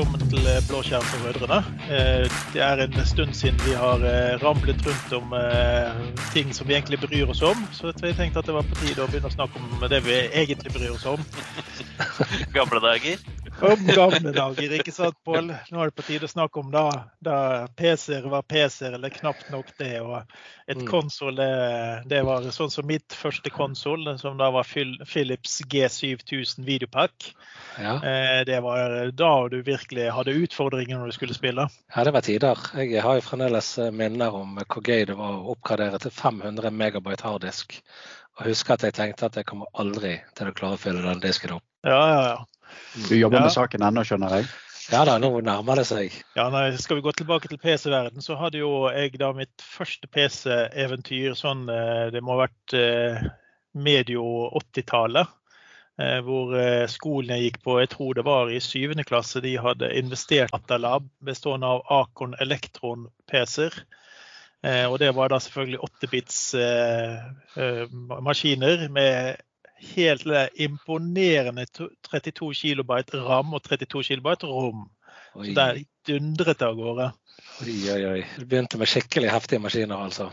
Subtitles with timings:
[0.00, 1.56] velkommen til eh, Blåskjerm for brødrene.
[1.92, 5.34] Eh, det er en stund siden vi har eh, ramlet rundt om
[6.32, 7.66] ting som vi egentlig bryr oss om.
[7.72, 10.16] Så jeg tenkte at det var på tide å begynne å snakke om det vi
[10.30, 11.20] egentlig bryr oss om.
[12.56, 13.20] Gamle dager?
[13.60, 15.50] Om gamle dager, ikke sant, Pål?
[15.70, 16.84] Nå er det på tide å snakke om da,
[17.24, 17.36] da
[17.78, 19.92] PC-er var PC-er, eller knapt nok det.
[20.00, 20.16] Og
[20.70, 20.86] et mm.
[20.88, 21.48] konsoll, det,
[22.10, 27.32] det, var sånn som mitt første konsoll, som da var Philips G7000 videopack.
[27.80, 27.96] Ja.
[28.46, 31.68] Det var da du virkelig hadde utfordringer når du skulle spille.
[31.94, 32.64] Ja, det var tider.
[32.80, 37.26] Jeg har jo fremdeles minner om hvor gøy det var å oppgradere til 500 megabyte
[37.26, 37.80] harddisk.
[38.38, 41.20] Og husker at jeg tenkte at jeg kommer aldri til å klare å fylle den
[41.20, 41.66] disken opp.
[41.84, 42.38] Ja, ja, ja.
[43.08, 43.46] Du jobber ja.
[43.46, 44.50] med saken ennå, skjønner jeg?
[44.90, 46.14] Ja da, nå nærmer det seg.
[46.34, 50.08] Ja, nei, Skal vi gå tilbake til PC-verden, så hadde jo jeg da mitt første
[50.10, 53.20] PC-eventyr sånn eh, Det må ha vært eh,
[53.78, 54.24] medio
[54.58, 55.36] 80-tallet.
[56.00, 56.56] Eh, hvor
[56.90, 61.06] skolen jeg gikk på, jeg tror det var i syvende klasse, de hadde investert Atalab
[61.22, 63.82] bestående av Acon Elektron PC-er.
[64.60, 66.40] Og det var da selvfølgelig 8-bits
[68.20, 69.38] maskiner med
[69.94, 70.26] helt
[70.60, 71.66] imponerende
[72.08, 74.86] 32 kilobyte ram og 32 kilobyte rom.
[75.34, 75.46] Oi.
[75.48, 77.10] Så der dundret det av gårde.
[77.64, 78.22] Oi, oi, oi.
[78.38, 80.30] Du begynte med skikkelig heftige maskiner, altså?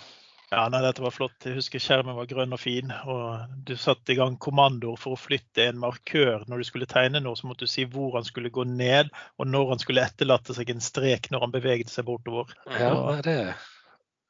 [0.48, 1.36] Ja, nei, dette var flott.
[1.44, 2.92] Jeg husker skjermen var grønn og fin.
[3.12, 6.46] Og du satte i gang kommandoer for å flytte en markør.
[6.48, 9.52] Når du skulle tegne noe, så måtte du si hvor han skulle gå ned, og
[9.52, 12.56] når han skulle etterlate seg en strek når han beveget seg bortover.
[12.80, 13.38] Ja, det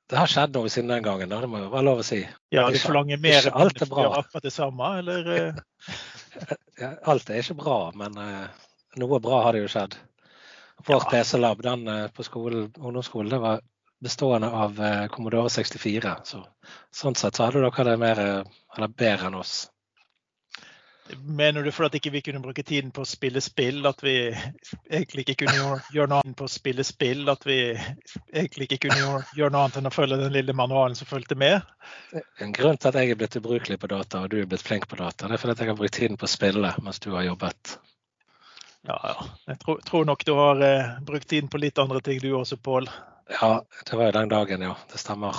[0.07, 2.21] det har skjedd noe siden den gangen, det må jo være lov å si.
[2.53, 4.05] Ja, Du forlanger mer enn alt er bra.
[4.21, 5.57] akkurat det samme, eller?
[7.11, 8.45] alt er ikke bra, men uh,
[9.01, 9.97] noe bra har det jo skjedd.
[10.87, 11.17] Vårt ja.
[11.17, 13.65] PC-lab den uh, på skolen, ungdomsskolen det var
[14.03, 14.77] bestående av
[15.09, 16.11] Commodore 64.
[16.29, 16.43] Så,
[16.93, 18.19] sånn sett så hadde dere det mer,
[18.77, 19.63] eller bedre enn oss.
[21.23, 24.15] Mener du ikke vi ikke kunne bruke tiden på å spille spill, at vi
[24.89, 27.27] egentlig ikke kunne gjøre noe annet på å spille spill?
[27.31, 27.57] At vi
[28.33, 31.61] egentlig ikke kunne gjøre noe annet enn å følge den lille manualen som fulgte med?
[32.43, 34.87] En grunn til at jeg er blitt ubrukelig på data, og du er blitt flink
[34.91, 37.11] på data, det er fordi at jeg har brukt tiden på å spille mens du
[37.15, 37.77] har jobbet.
[38.87, 39.27] Ja, ja.
[39.51, 42.59] Jeg tror, tror nok du har eh, brukt tiden på litt andre ting du også,
[42.63, 42.87] Pål.
[43.29, 44.75] Ja, det var jo den dagen, ja.
[44.91, 45.35] Det stemmer.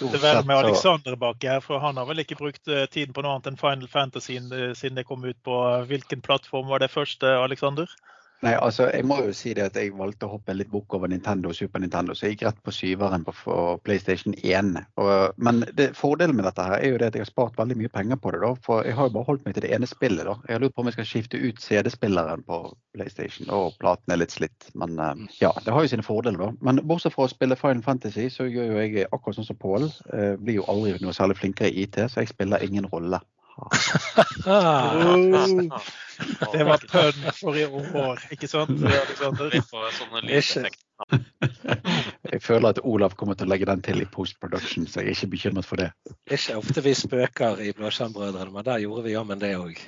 [0.00, 3.14] Det er vel med Alexander bak her, for han har vel ikke brukt eh, tiden
[3.16, 5.56] på noe annet enn Final Fantasy eh, siden det kom ut på
[5.88, 7.88] hvilken plattform var det første, Alexander?
[8.44, 11.08] Nei, altså jeg må jo si det at jeg valgte å hoppe litt bukk over
[11.08, 14.74] Nintendo og Super Nintendo, så jeg gikk rett på syveren på PlayStation 1.
[15.00, 17.78] Og, men det, fordelen med dette her er jo det at jeg har spart veldig
[17.80, 18.42] mye penger på det.
[18.44, 20.28] da, For jeg har jo bare holdt meg til det ene spillet.
[20.28, 20.36] da.
[20.48, 22.60] Jeg har lurt på om jeg skal skifte ut CD-spilleren på
[22.96, 24.68] PlayStation, og platen er litt slitt.
[24.76, 25.30] Men eh, mm.
[25.40, 26.50] ja, det har jo sine fordeler, da.
[26.68, 29.88] Men bortsett fra å spille Final Fantasy, så gjør jo jeg akkurat sånn som Pål.
[30.12, 33.22] Eh, blir jo aldri noe særlig flinkere i IT, så jeg spiller ingen rolle.
[36.52, 38.82] Det var pønn for i år, ikke sant?
[42.32, 45.06] Jeg føler at Olav kommer til å legge den til i post production, så jeg
[45.08, 45.90] er ikke bekymret for det.
[46.04, 49.80] Det er Ikke ofte vi spøker i Blåskjermbrødrene, men der gjorde vi jammen det òg.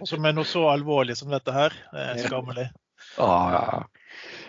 [0.00, 1.72] Også med noe så alvorlig som dette her.
[1.92, 2.68] Det er skammelig.
[3.20, 3.62] Ah, ja.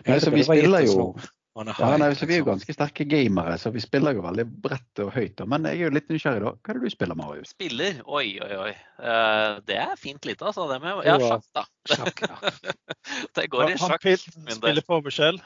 [0.07, 1.13] ja, så vi spiller jo
[1.57, 5.01] ja, nei, så Vi er jo ganske sterke gamere, så vi spiller jo veldig bredt
[5.03, 5.41] og høyt.
[5.49, 6.53] Men jeg er jo litt nysgjerrig, da.
[6.53, 7.53] Hva er det du spiller, Marius?
[7.55, 8.01] Spiller?
[8.05, 8.73] Oi, oi, oi.
[9.01, 10.67] Uh, det er fint lite, altså.
[10.69, 11.63] Det med, ja, sjakk, da.
[11.89, 12.73] Sjakk, ja.
[13.39, 14.05] det går i sjakk.
[14.05, 15.41] Han spiller på beskjell?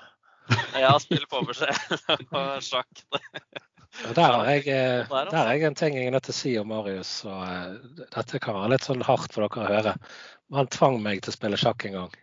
[0.82, 1.78] ja, spiller på beskjell
[2.20, 3.06] og sjakk.
[4.16, 6.52] Der har, jeg, eh, der har jeg en ting jeg er nødt til å si
[6.60, 7.12] om Marius.
[7.28, 9.96] og uh, Dette kan være litt sånn hardt for dere å høre.
[10.50, 12.20] Men Han tvang meg til å spille sjakk en gang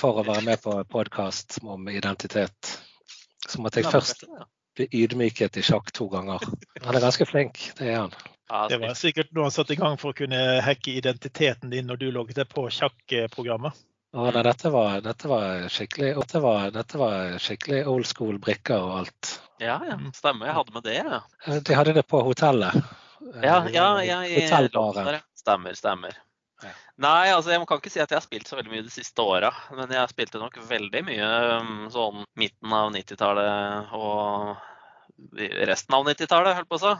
[0.00, 2.72] for å være med på podkast om identitet.
[3.48, 4.24] Så måtte jeg først
[4.78, 6.40] bli ydmyket i sjakk to ganger.
[6.84, 8.14] Han er ganske flink, det er han.
[8.70, 12.00] Det var sikkert noe han satte i gang for å kunne hacke identiteten din når
[12.00, 13.76] du logget deg på sjakkprogrammet.
[14.10, 18.96] Ja, nei, dette, var, dette, var dette, var, dette var skikkelig old school brikker og
[19.02, 19.36] alt.
[19.62, 20.48] Ja, ja, stemmer.
[20.48, 20.96] Jeg hadde med det.
[20.96, 21.20] Ja.
[21.46, 22.80] Eh, de hadde det på hotellet.
[23.44, 26.16] Ja, ja, ja i Stemmer, Stemmer,
[27.00, 29.24] Nei, altså jeg kan ikke si at jeg har spilt så veldig mye de siste
[29.24, 29.52] åra.
[29.76, 31.28] Men jeg spilte nok veldig mye
[31.60, 34.66] um, sånn midten av 90-tallet og
[35.68, 36.94] resten av 90-tallet, holdt på å si.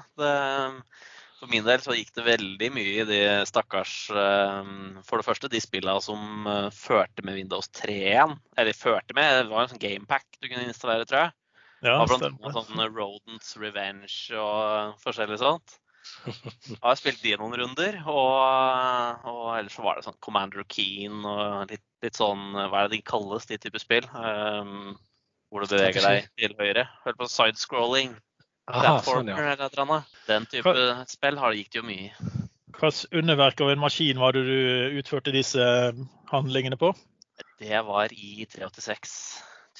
[1.40, 5.48] For min del så gikk det veldig mye i de stakkars um, For det første
[5.48, 8.34] de spillene som uh, førte med Windows 3 igjen.
[8.60, 11.36] Eller førte med, det var en sånn gamepack du kunne installere, tror jeg.
[11.80, 15.78] Ja, blant annet sånn Rodents Revenge og forskjellig sånt.
[16.26, 21.22] Jeg har spilt de noen runder, og, og, ellers så var det sånn Commander Keen
[21.24, 24.08] og litt, litt, sånn Hva er det de kalles, de type spill?
[24.14, 24.98] Um,
[25.50, 26.86] hvor du beveger deg til høyre.
[27.04, 28.14] Hør på sidescrolling.
[28.70, 29.56] Platformer sånn, ja.
[29.56, 30.00] eller noe.
[30.28, 32.10] Den type Hva, spill har, gikk det jo mye i.
[32.80, 35.64] Hvilket underverk av en maskin var det du utførte disse
[36.30, 36.92] handlingene på?
[37.60, 39.16] Det var i 386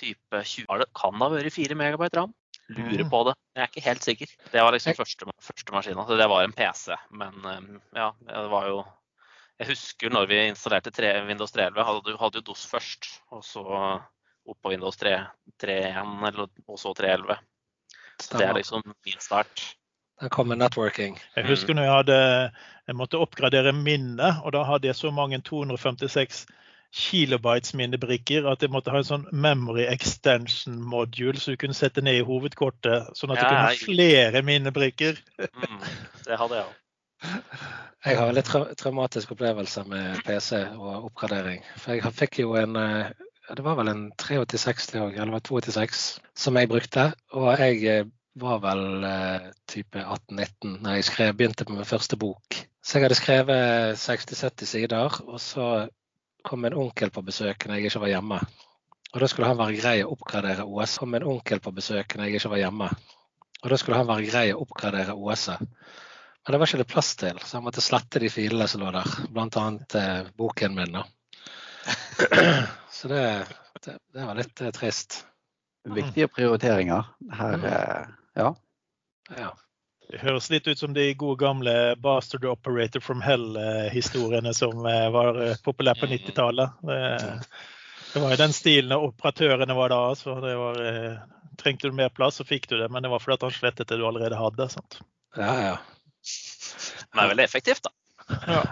[0.00, 0.66] type 20.
[0.82, 2.34] Det kan ha vært 4 megabyte ram.
[2.76, 3.34] Lurer på det.
[3.56, 4.32] Jeg er ikke helt sikker.
[4.52, 6.06] Det var liksom første, første maskina.
[6.06, 6.96] Så det var en PC.
[7.10, 7.68] Men eh,
[7.98, 8.80] ja, det var jo
[9.60, 13.10] Jeg husker når vi installerte 3, Windows 3.11, hadde, hadde jo DOS først.
[13.34, 13.64] Og så
[14.48, 17.36] opp på Windows 3.1 og så 3.11.
[18.20, 19.76] Så det er liksom min start.
[20.20, 21.18] Der kommer networking.
[21.36, 22.18] Jeg husker når jeg hadde
[22.90, 26.46] jeg måtte oppgradere minnet, og da hadde jeg så mange 256
[26.94, 32.02] kilobytes minnebrikker at jeg måtte ha en sånn memory extension module så du kunne sette
[32.02, 35.20] ned i hovedkortet, sånn at du kunne ha flere minnebrikker.
[35.38, 35.80] mm,
[36.26, 36.76] det hadde jeg òg.
[38.00, 41.60] Jeg har en litt tra traumatisk opplevelse med PC og oppgradering.
[41.76, 43.10] For jeg fikk jo en eh,
[43.50, 47.10] Det var vel en 386 det òg, eller var 286, som jeg brukte.
[47.36, 48.08] Og jeg eh,
[48.40, 52.60] var vel eh, type 18-19 da jeg skrev, begynte på min første bok.
[52.80, 55.66] Så jeg hadde skrevet 60-70 sider, og så
[56.44, 58.40] kom en onkel på besøk når jeg ikke var hjemme.
[59.10, 60.98] Og da skulle han være grei å oppgradere OS.
[61.02, 62.90] kom en onkel på besøk når jeg ikke var hjemme.
[63.60, 65.64] Og da skulle han være grei å oppgradere OS-et.
[66.40, 68.92] Men det var ikke det plass til, så jeg måtte slette de filene som lå
[68.94, 69.16] der.
[69.34, 69.64] Bl.a.
[70.00, 70.94] Eh, boken min.
[70.96, 71.02] da.
[72.96, 73.24] så det,
[73.84, 75.18] det, det, var litt eh, trist.
[75.84, 77.12] Viktige prioriteringer.
[77.36, 77.66] Her, mm.
[77.68, 78.48] eh, ja.
[79.36, 79.50] ja.
[80.10, 85.38] Det høres litt ut som de gode gamle 'Bastard Operator from Hell'-historiene som eh, var
[85.42, 86.80] eh, populære på 90-tallet.
[86.82, 86.96] Det,
[88.14, 90.00] det, var jo den stilen operatørene var da.
[90.18, 91.20] så det var, eh,
[91.60, 92.88] Trengte du mer plass, så fikk du det.
[92.88, 94.66] Men det var fordi han slettet det du allerede hadde.
[94.72, 94.98] Sant?
[95.36, 95.76] Ja, ja.
[97.12, 97.94] Men det er veldig effektivt, da.
[98.48, 98.62] Ja.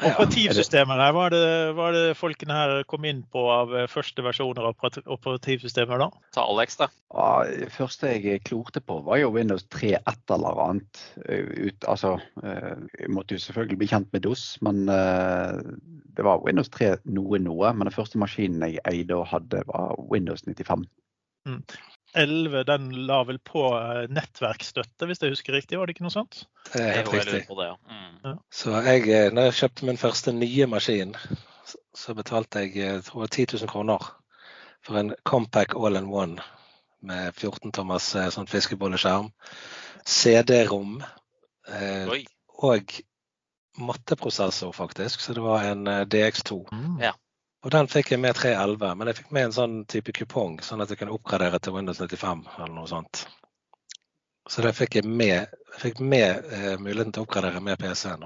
[0.00, 3.88] Operativsystemer her, hva er, det, hva er det folkene her kom inn på av eh,
[3.90, 6.00] første versjoner av operativsystemet?
[6.00, 6.08] da?
[6.36, 6.88] Ta Alex, da.
[7.12, 11.02] Ja, det første jeg klorte på, var jo Windows 3 et eller annet.
[11.26, 16.42] Eh, ut, altså, eh, jeg måtte jo selvfølgelig bli kjent med DOS, men det var
[16.44, 17.74] Windows 3 noe noe.
[17.74, 20.88] Men den første maskinen jeg eide og hadde, var Windows 95.
[21.48, 21.62] Mm.
[22.14, 25.78] 11 den la vel på nettverksstøtte, nettverkstøtte, hvis jeg husker riktig?
[25.78, 26.42] Var det ikke noe sånt?
[26.72, 27.42] Det er helt riktig.
[27.48, 27.76] Det, ja.
[27.90, 28.16] Mm.
[28.24, 28.32] Ja.
[28.50, 31.14] Så jeg, eh, når jeg kjøpte min første nye maskin,
[31.94, 34.10] så betalte jeg tror tror 10 000 kroner
[34.86, 36.42] for en Compact all in one
[37.00, 39.30] med 14 tommers sånn fiskebolleskjerm,
[40.04, 41.00] CD-rom
[41.68, 42.10] eh,
[42.60, 42.92] og
[43.80, 45.22] matteprosessor, faktisk.
[45.22, 46.64] Så det var en DX2.
[46.72, 46.96] Mm.
[47.00, 47.14] Ja.
[47.60, 50.80] Og den fikk jeg med 311, men jeg fikk med en sånn type kupong, sånn
[50.80, 53.26] at jeg kunne oppgradere til Windows 95 eller noe sånt.
[54.48, 58.24] Så det fikk jeg med, fikk med eh, muligheten til å oppgradere med PC-en.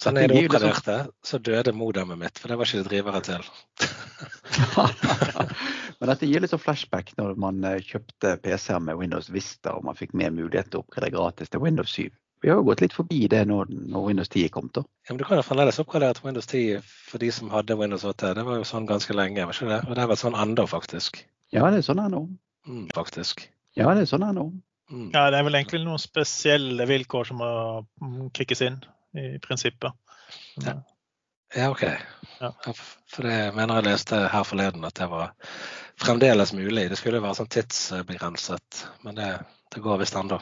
[0.00, 3.20] Så når jeg liksom- oppgraderte, så døde modemet mitt, for det var ikke det drivere
[3.24, 3.42] til.
[5.98, 9.84] men dette gir litt sånn flashback når man eh, kjøpte PC-er med Windows Vista og
[9.88, 12.12] man fikk med mulighet til å oppgradere gratis til Windows 7.
[12.40, 14.70] Vi har jo gått litt forbi det når, når Windows 10 kom.
[14.72, 14.82] da.
[15.04, 18.04] Ja, men Du kan jo fremdeles oppgradere til Windows 10 for de som hadde Windows
[18.08, 18.32] 8.
[18.38, 19.44] Det var jo sånn ganske lenge.
[19.44, 19.80] var ikke det?
[19.88, 21.20] Og det har vært sånn ennå, faktisk.
[21.52, 22.22] Ja, det er sånn ennå.
[22.68, 23.44] Mm, faktisk.
[23.76, 24.46] Ja, det er sånn ennå.
[24.90, 25.10] Mm.
[25.14, 27.50] Ja, det er vel egentlig noen spesielle vilkår som må
[28.36, 28.80] kickes inn,
[29.14, 29.92] i prinsippet.
[30.64, 30.78] Ja,
[31.54, 31.84] ja OK.
[32.40, 32.50] Ja.
[32.64, 35.34] For det mener jeg leste her forleden at det var
[36.00, 36.88] fremdeles mulig.
[36.90, 39.30] Det skulle være sånn tidsbegrenset, men det,
[39.74, 40.40] det går visst ennå.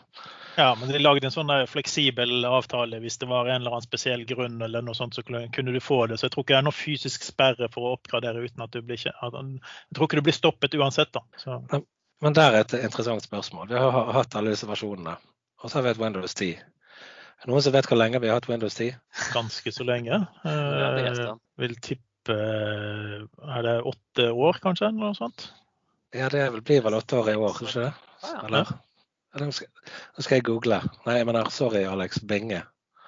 [0.59, 4.25] Ja, men de lagde en sånn fleksibel avtale hvis det var en eller annen spesiell
[4.27, 6.19] grunn eller noe sånt, så kunne du få det.
[6.19, 8.81] Så jeg tror ikke det er noe fysisk sperre for å oppgradere uten at du
[8.83, 11.23] blir Jeg tror ikke du blir stoppet uansett, da.
[11.39, 11.61] Så.
[12.19, 13.69] Men der er et interessant spørsmål.
[13.71, 15.15] Vi har hatt alle disse versjonene,
[15.63, 16.59] og så har vi et Windows 10.
[17.39, 18.99] Er det noen som vet hvor lenge vi har hatt Windows 10?
[19.37, 20.25] Ganske så lenge.
[20.43, 24.91] Jeg vil tippe Er det åtte år, kanskje?
[24.91, 25.53] eller noe sånt?
[26.17, 27.93] Ja, det blir vel åtte år i år, ikke det?
[28.47, 28.71] Eller?
[29.39, 29.69] Nå skal,
[30.19, 30.81] skal jeg google.
[31.07, 32.23] Nei, men sorry, Alex.
[32.25, 32.63] Binge.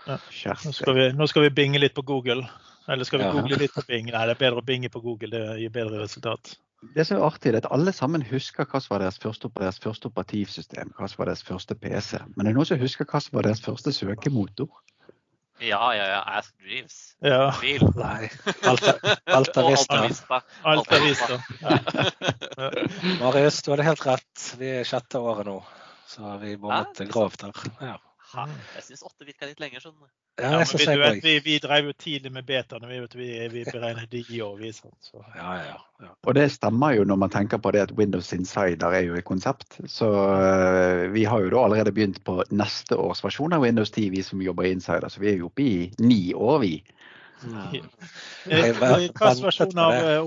[0.07, 0.19] Ja.
[0.65, 2.45] Nå, skal vi, nå, skal vi, binge litt på Google.
[2.91, 3.33] Eller skal vi ja.
[3.37, 4.11] google litt på Bing?
[4.11, 5.33] Nei, det er bedre å binge på Google.
[5.33, 6.55] Det gir bedre resultat.
[6.97, 9.81] Det som er artig, er at alle sammen husker hva som var deres første, deres
[9.83, 12.23] første operativsystem, hva som var deres første PC.
[12.35, 14.71] Men det er noen som husker hva som var deres første søkemotor.
[15.61, 16.21] Ja, ja, ja.
[16.39, 17.17] Ask Dreams.
[17.21, 17.55] Ja.
[17.61, 17.85] Bil.
[17.97, 18.31] Nei.
[18.71, 20.43] Alta, Alta Vista.
[20.63, 21.43] Alta Vista.
[21.61, 21.79] Ja.
[23.21, 24.47] Marius, du hadde helt rett.
[24.59, 25.59] Vi er sjette året nå.
[26.09, 27.67] Så vi bommet grovt der.
[27.85, 27.99] Ja.
[28.31, 29.83] Jeg syns åtte virka litt lenger.
[29.83, 29.97] sånn.
[30.41, 32.89] Ja, ja, vi, vet, vi, vi, drev jo tidlig med betaene.
[32.89, 34.71] Vi, vet, vi, vi beregner de år, vi.
[34.73, 35.25] Sånn, så.
[35.37, 36.13] Ja, ja, ja.
[36.29, 39.27] Og det stemmer jo når man tenker på det at Windows Insider er jo et
[39.29, 39.81] konsept.
[39.91, 44.09] Så uh, vi har jo da allerede begynt på neste års versjon av Windows 10,
[44.15, 45.11] vi som jobber i Insider.
[45.11, 46.75] Så vi er jo oppe i ni år, vi.
[47.41, 50.25] Hvilken versjon av eh,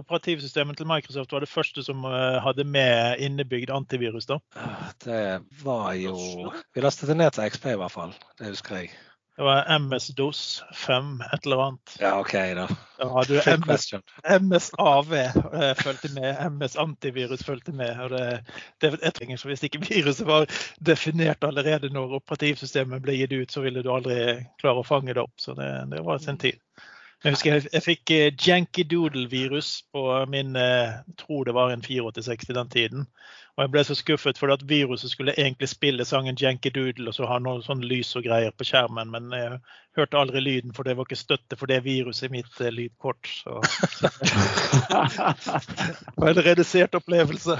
[0.00, 4.28] operativsystemet til Microsoft var det første som eh, hadde med innebygd antivirus?
[4.30, 4.40] da?
[5.04, 5.22] Det
[5.64, 6.16] var jo
[6.74, 8.16] Vi lastet det ned til XP i hvert fall.
[8.38, 8.94] Det husker jeg.
[9.38, 11.96] Det var MS-DOS 5, et eller annet.
[12.00, 12.64] Ja, OK, da.
[12.98, 13.94] Ja, du MS,
[14.40, 18.00] MS-AV eh, fulgte med, MS-antivirus fulgte med.
[18.00, 18.40] og det,
[18.82, 20.50] det jeg trenger, så Hvis ikke viruset var
[20.82, 24.18] definert allerede når operativsystemet ble gitt ut, så ville du aldri
[24.58, 25.38] klare å fange det opp.
[25.38, 26.58] Så det, det var sin tid.
[27.24, 31.82] Jeg husker jeg, jeg fikk uh, Janky Doodle-virus på min uh, tror det var en
[31.82, 33.08] 486 i den tiden.
[33.56, 37.16] Og jeg ble så skuffet for at viruset skulle egentlig spille sangen Janky Doodle og
[37.16, 39.58] så ha noe sånn lys og greier på skjermen, men jeg
[39.98, 43.32] hørte aldri lyden, for det var ikke støtte for det viruset i mitt uh, lydkort.
[43.40, 43.58] Så,
[43.98, 44.12] så.
[45.74, 47.58] det var en redusert opplevelse.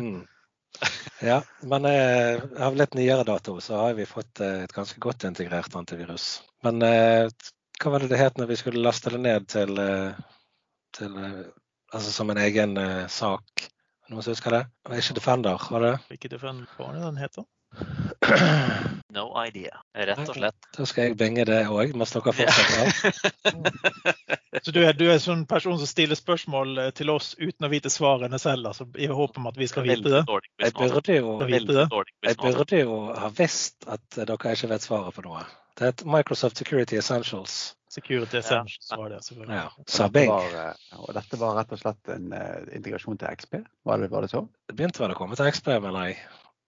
[0.00, 0.24] Mm.
[1.20, 5.74] Ja, men eh, av litt nyere dato så har vi fått et ganske godt integrert
[5.74, 6.28] antivirus.
[6.62, 7.26] Men eh,
[7.78, 10.18] hva var det det het når vi skulle laste det ned til, eh,
[10.98, 11.48] til eh,
[11.88, 13.62] Altså som en egen uh, sak?
[14.12, 14.58] Noen som husker det?
[14.84, 15.92] Det var ikke Defender, var det?
[16.12, 17.46] Ikke Defender, hva var det den heter?
[19.16, 20.66] No idea, rett og slett.
[20.76, 23.32] Da skal jeg binge det òg, mens dere fortsetter.
[24.66, 27.88] så du er, du er sånn person som stiller spørsmål til oss uten å vite
[27.88, 30.20] svarene selv, altså, i håp om at vi skal vite det?
[30.60, 35.46] Jeg burde jo, jeg burde jo ha visst at dere ikke vet svaret på noe.
[35.78, 37.76] Det het Microsoft Security Essentials.
[37.88, 39.24] Security Essentials var det.
[39.24, 39.56] selvfølgelig.
[39.56, 39.68] Ja.
[39.78, 43.60] Og, dette var, eh, og dette var rett og slett en uh, integrasjon til XP?
[43.86, 44.42] Var det, var det så?
[44.66, 46.18] Det begynte vel å komme til XP, mener jeg.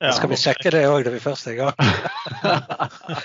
[0.00, 1.74] Ja, skal vi sjekke det òg når vi først er i gang?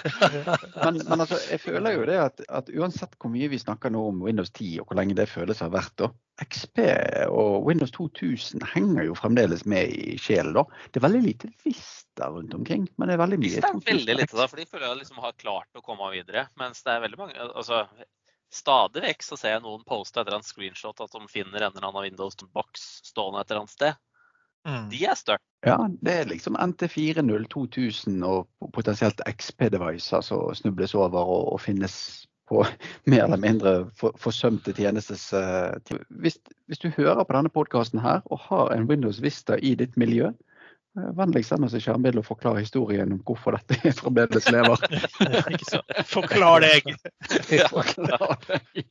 [0.84, 4.02] men, men altså, jeg føler jo det at, at, uansett hvor mye vi snakker nå
[4.10, 6.10] om Windows 10 og hvor lenge det føles har vært, da,
[6.44, 6.82] XP
[7.30, 10.58] og Windows 2000 henger jo fremdeles med i sjelen.
[10.58, 10.66] da.
[10.90, 13.62] Det er veldig lite visst der rundt omkring, men det er veldig mye.
[13.62, 16.48] Det er veldig lite da, for de føler jeg liksom har klart å komme videre.
[16.62, 17.86] Mens det er veldig mange altså,
[18.56, 21.74] Stadig vekk så ser jeg noen poste et eller annet screenshot at de finner en
[21.74, 23.98] eller annen Windows-boks stående et eller annet sted.
[24.66, 24.86] Mm.
[24.90, 25.44] De er større.
[25.66, 32.26] Ja, det er liksom NT40 2000 og potensielt XP-devicer som snubles over og, og, finnes
[32.50, 32.64] på
[33.12, 35.74] mer eller mindre for, forsømte tjenestes uh,
[36.10, 36.38] hvis,
[36.70, 40.32] hvis, du hører på denne podkasten her og har en Windows Vista i ditt miljø,
[40.96, 44.82] vennligst send oss et skjermbilde og forklar historien om hvorfor dette fremdeles lever.
[46.16, 46.94] Forklar deg!
[47.76, 48.86] forklar deg.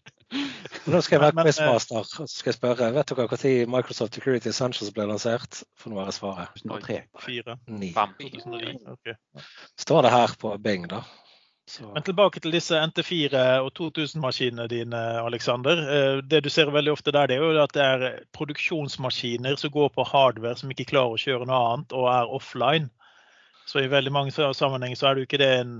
[0.91, 2.91] Nå skal jeg være quizmaster og skal jeg spørre.
[2.97, 5.63] Vet dere når Microsoft Security Essentials ble lansert?
[5.79, 6.55] For nå er det svaret.
[6.65, 7.01] 2003.
[7.25, 7.59] 4.
[7.67, 7.93] 9.
[8.97, 9.17] Okay.
[9.81, 11.05] Står det her på Bing, da.
[11.67, 11.87] Så.
[11.95, 15.81] Men tilbake til disse NT4 og 2000-maskinene dine, Alexander.
[15.81, 19.73] Eh, det du ser veldig ofte der, det er jo at det er produksjonsmaskiner som
[19.73, 22.91] går på hardware som ikke klarer å kjøre noe annet og er offline.
[23.65, 25.79] Så i veldig mange sammenhenger så er det jo ikke det en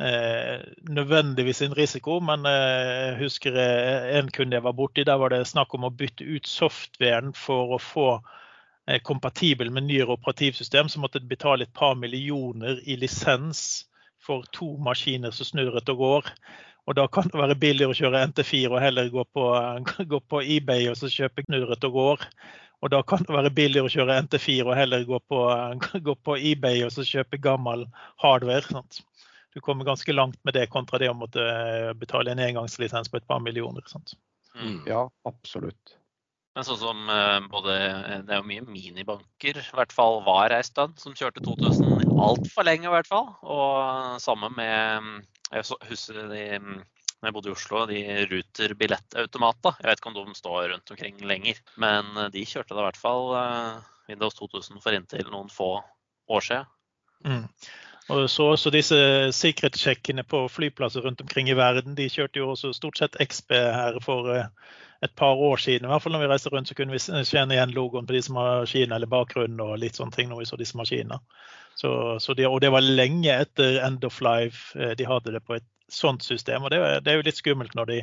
[0.00, 5.04] Eh, nødvendigvis en risiko, men eh, jeg husker eh, en kunde jeg var borti.
[5.04, 8.06] Der var det snakk om å bytte ut softwaren for å få
[9.06, 10.88] kompatibel med nyere operativsystem.
[10.88, 13.84] Så måtte betale et par millioner i lisens
[14.22, 16.32] for to maskiner som snurret og går.
[16.90, 19.46] Og da kan det være billigere å kjøre NT4 og heller gå på,
[20.14, 22.26] gå på eBay og så kjøpe knurret og går.
[22.82, 25.44] Og da kan det være billigere å kjøre NT4 og heller gå på,
[26.08, 27.86] gå på eBay og så kjøpe gammel
[28.24, 28.66] hardware.
[28.66, 29.02] Sant?
[29.52, 33.20] du kommer ganske langt med det kontra det å måtte eh, betale en engangslisens på
[33.20, 33.84] et par millioner.
[34.56, 34.78] Mm.
[34.88, 35.96] Ja, absolutt.
[36.52, 37.74] Men sånn som eh, både
[38.26, 42.66] Det er jo mye minibanker, i hvert fall var ei stund, som kjørte 2000 altfor
[42.68, 43.30] lenge, i hvert fall.
[43.42, 46.44] Og sammen med Jeg husker de
[47.22, 49.76] når jeg bodde i Oslo, de Ruter billettautomater.
[49.78, 52.98] Jeg vet ikke om de står rundt omkring lenger, men de kjørte da i hvert
[52.98, 53.76] fall eh,
[54.10, 55.76] Windows 2000 for inntil noen få
[56.32, 56.72] år siden.
[57.22, 57.44] Mm.
[58.10, 58.96] Og så også disse
[59.36, 61.94] sikkerhetssjekkene på flyplasser rundt omkring i verden.
[61.94, 64.48] De kjørte jo også stort sett XB her for eh,
[65.06, 65.86] et par år siden.
[65.86, 68.34] I hvert fall når vi reiste rundt, så kunne vi kjenne igjen logoen på disse
[68.34, 71.20] maskinene eller bakgrunnen og litt sånne ting når vi så disse maskinene.
[71.78, 75.44] Så, så de, og det var lenge etter End of Life eh, de hadde det
[75.46, 76.66] på et sånt system.
[76.66, 78.00] Og det, det er jo litt skummelt når de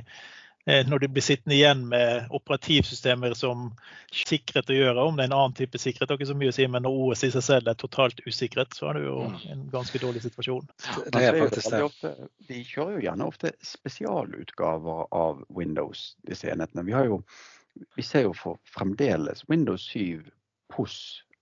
[0.89, 3.69] når de blir sittende igjen med operativsystemer som
[4.13, 6.67] sikret å gjøre, om det er en annen type sikkerhet, ikke så mye å si,
[6.71, 9.37] men når OS i seg selv er totalt usikret, så er det jo mm.
[9.53, 10.67] en ganske dårlig situasjon.
[11.09, 11.83] Det er faktisk det.
[11.87, 12.13] Ofte,
[12.49, 16.85] de kjører jo gjerne ofte spesialutgaver av Windows, disse enhetene.
[16.87, 17.21] Vi, jo,
[17.97, 20.27] vi ser jo for fremdeles Windows 7
[20.73, 20.99] POS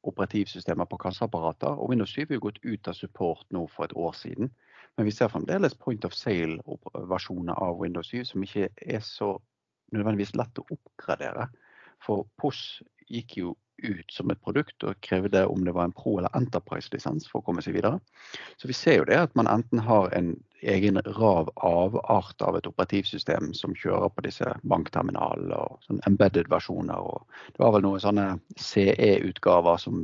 [0.08, 3.96] operativsystemer på kasseapparater, og Windows 7 er jo gått ut av support nå for et
[3.98, 4.52] år siden.
[4.98, 9.36] Men vi ser fremdeles point of sale-versjoner av Windows 7 som ikke er så
[9.94, 11.48] nødvendigvis lett å oppgradere.
[12.04, 16.16] For POS gikk jo ut som et produkt og krevde om det var en pro-
[16.18, 18.00] eller enterprise-lisens for å komme seg videre.
[18.58, 20.34] Så vi ser jo det at man enten har en
[20.66, 27.06] egen rav avart av et operativsystem som kjører på disse bankterminalene og sånn embedded versjoner.
[27.54, 28.28] Det var vel noen sånne
[28.58, 30.02] CE-utgaver som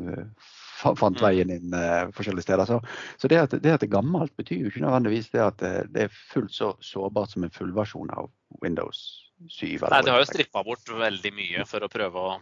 [0.84, 1.24] fant mm.
[1.24, 2.70] veien inn uh, forskjellige steder.
[2.70, 2.80] Så,
[3.22, 5.75] så det, at, det, at, det er gammelt, betyr jo ikke nødvendigvis det at det,
[5.96, 8.32] det er fullt så sårbart som en fullversjon av
[8.63, 9.06] Windows
[9.50, 9.80] 7.
[9.90, 12.36] Nei, de har jo strippa bort veldig mye for å prøve å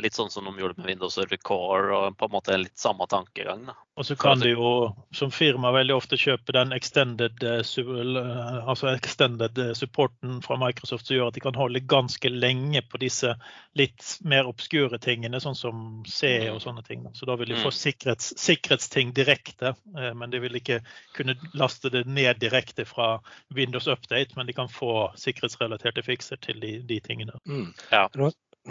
[0.00, 3.06] litt sånn som de gjorde med Windows Server Core, og på en måte litt samme
[3.10, 3.66] tankegang.
[3.68, 3.76] Da.
[3.94, 4.70] Og så kan de jo
[5.14, 11.06] som firma veldig ofte kjøpe den extended, eh, eh, altså extended eh, supporten fra Microsoft
[11.06, 13.36] som gjør at de kan holde ganske lenge på disse
[13.78, 17.06] litt mer obskure tingene, sånn som C og sånne ting.
[17.14, 17.76] Så da vil de få mm.
[17.78, 20.80] sikkerhets, sikkerhetsting direkte, men de vil ikke
[21.14, 23.20] kunne laste det ned direkte fra
[23.54, 27.38] Windows Update, men de kan få sikkerhetsrelaterte fikser til de, de tingene.
[27.46, 27.70] Mm.
[27.90, 28.08] Ja.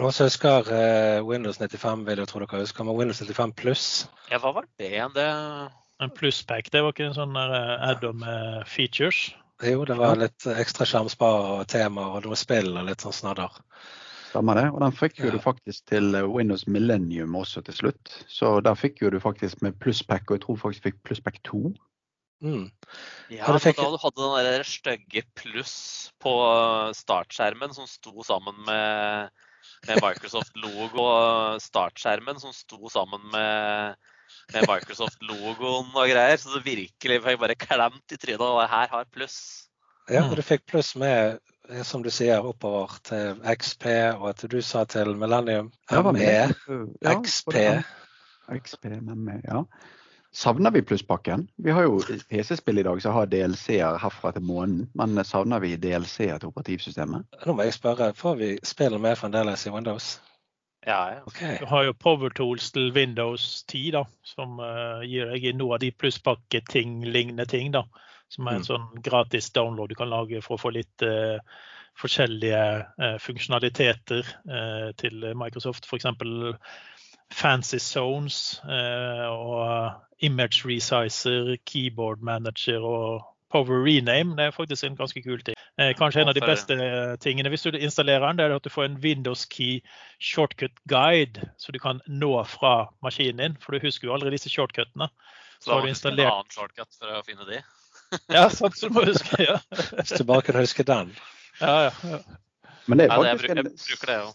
[0.00, 3.86] Noen så husker uh, Windows 95, vil jeg tro dere husker, men Windows 95 pluss?
[4.32, 4.90] Ja, hva var det?
[5.14, 5.30] det...
[6.02, 9.28] En plusspack, det var ikke en sånn uh, add-on med features?
[9.62, 13.54] Jo, det var litt ekstra skjermspar og tema og noe spill og litt sånn snadder.
[14.32, 14.64] Stemmer det.
[14.74, 15.36] Og den fikk jo ja.
[15.36, 18.10] du faktisk til eh, Windows Millennium også til slutt.
[18.26, 21.60] Så der fikk jo du faktisk med plusspack, og jeg tror faktisk fikk plusspack 2.
[22.42, 22.66] Mm.
[23.30, 23.78] Ja, da fikk...
[23.78, 25.76] du hadde den der stygge pluss
[26.20, 26.34] på
[26.98, 29.30] startskjermen som sto sammen med
[29.88, 33.96] med Microsoft-logo og startskjermen som sto sammen med,
[34.54, 36.40] med Microsoft-logoen og greier.
[36.40, 38.46] Så det virkelig fikk bare klemt i trynet.
[38.46, 39.38] Og her har pluss.
[40.10, 41.38] Ja, og du fikk pluss med,
[41.88, 43.86] som du sier, oppover til XP,
[44.18, 45.70] og at du sa til Millennium
[46.12, 46.52] med
[47.24, 47.56] XP.
[48.52, 49.62] XP, ME, ja.
[50.34, 51.48] Savner vi plusspakken?
[51.56, 52.00] Vi har jo
[52.30, 54.88] PC-spill i dag som har DLC-er herfra til månen.
[54.98, 57.28] Men savner vi DLC-er til operativsystemet?
[57.46, 60.16] Nå må jeg spørre, får vi spillet med fremdeles i Windows?
[60.86, 61.20] Ja, ja.
[61.30, 61.60] Okay.
[61.60, 65.84] Du har jo Power Tools til Windows 10, da, som uh, gir deg noe av
[65.84, 67.70] de plusspakketing, lignende ting.
[67.70, 67.84] da,
[68.28, 68.68] Som er en mm.
[68.72, 71.38] sånn gratis download du kan lage for å få litt uh,
[72.02, 74.34] forskjellige uh, funksjonaliteter
[74.98, 75.86] til Microsoft.
[75.86, 76.10] F.eks
[77.32, 79.92] fancy zones eh, og
[80.24, 84.36] image resizer, keyboard manager og power rename.
[84.36, 85.56] Det er faktisk en ganske kul ting.
[85.78, 86.76] Eh, kanskje en av de beste
[87.22, 89.80] tingene hvis du installerer den, det er at du får en Windows key
[90.20, 93.56] shortcut guide, så du kan nå fra maskinen din.
[93.62, 95.10] For du husker jo aldri disse shortcutene.
[95.58, 97.62] Så, så har du installert en annen shortcut for å finne de?
[98.36, 99.42] ja, sant så du må huske.
[99.42, 99.58] ja.
[100.00, 101.14] Hvis du bare kan huske den.
[101.60, 101.92] Ja, ja.
[102.10, 102.24] ja.
[102.86, 104.32] Men det er faktisk ja, det, jeg, jeg bruker det òg.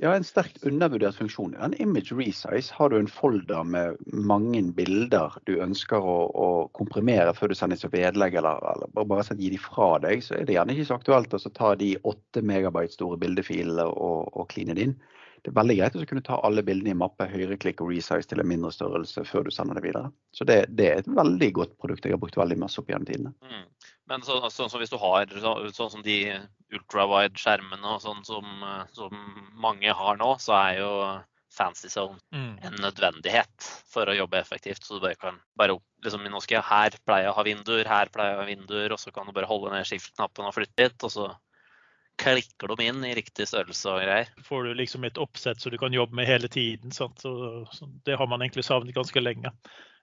[0.00, 1.52] Ja, en sterkt undervurdert funksjon.
[1.60, 7.34] En image resize har du en folder med mange bilder du ønsker å, å komprimere
[7.36, 10.56] før du sender som vedlegg, eller, eller bare gi de fra deg, så er det
[10.56, 14.88] gjerne ikke så aktuelt å ta de åtte megabyte store bildefilene og, og kline det
[14.88, 14.96] inn
[15.40, 18.42] det er veldig greit å kunne ta alle bildene i mappe, høyreklikk og resize til
[18.42, 20.10] en mindre størrelse før du sender det videre.
[20.36, 23.08] Så det, det er et veldig godt produkt jeg har brukt veldig masse opp gjennom
[23.08, 23.32] tidene.
[23.40, 23.64] Mm.
[24.10, 25.30] Men så, sånn som hvis du har
[25.70, 26.18] sånn som de
[26.74, 28.46] ultrawide-skjermene og sånn som,
[28.94, 29.12] som,
[29.54, 30.94] mange har nå, så er jo
[31.54, 32.56] Fancy Zone mm.
[32.66, 34.82] en nødvendighet for å jobbe effektivt.
[34.82, 37.46] Så du bare kan bare opp, liksom, nå skal jeg her pleier jeg å ha
[37.46, 40.48] vinduer, her pleier jeg å ha vinduer, og så kan du bare holde ned skift-knappen
[40.48, 41.28] og flytte litt, og så
[42.20, 44.34] klikker dem inn i riktig størrelse og greier.
[44.46, 46.92] Får du liksom et oppsett så du kan jobbe med hele tiden.
[46.92, 49.54] Så, så det har man egentlig savnet ganske lenge.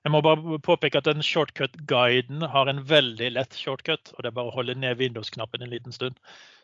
[0.08, 4.14] Jeg må bare påpeke at den shortcut-guiden har en veldig lett shortcut.
[4.14, 6.16] og Det er bare å holde ned Windows-knappen en liten stund.